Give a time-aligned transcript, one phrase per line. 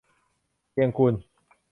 [0.71, 1.13] เชียงกูล